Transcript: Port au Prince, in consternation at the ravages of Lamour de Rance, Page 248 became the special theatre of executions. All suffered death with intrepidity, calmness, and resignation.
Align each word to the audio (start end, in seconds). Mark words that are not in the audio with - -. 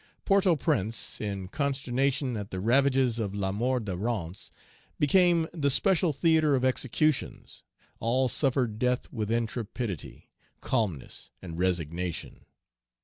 Port 0.25 0.47
au 0.47 0.55
Prince, 0.55 1.21
in 1.21 1.47
consternation 1.47 2.35
at 2.35 2.49
the 2.49 2.59
ravages 2.59 3.19
of 3.19 3.33
Lamour 3.35 3.79
de 3.79 3.95
Rance, 3.95 4.49
Page 4.99 5.11
248 5.11 5.47
became 5.53 5.61
the 5.61 5.69
special 5.69 6.11
theatre 6.11 6.55
of 6.55 6.65
executions. 6.65 7.61
All 7.99 8.27
suffered 8.27 8.79
death 8.79 9.13
with 9.13 9.29
intrepidity, 9.29 10.31
calmness, 10.59 11.29
and 11.39 11.59
resignation. 11.59 12.45